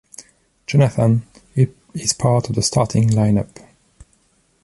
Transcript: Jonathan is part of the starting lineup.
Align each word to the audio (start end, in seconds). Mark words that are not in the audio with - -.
Jonathan 0.65 1.27
is 1.93 2.13
part 2.13 2.49
of 2.49 2.55
the 2.55 2.63
starting 2.63 3.09
lineup. 3.11 3.63